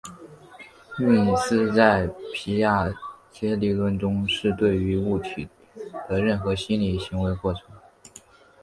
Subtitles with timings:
[0.97, 2.87] 运思在皮亚
[3.29, 5.47] 杰理论中是对于物体
[6.09, 7.63] 的任何心理行为过程。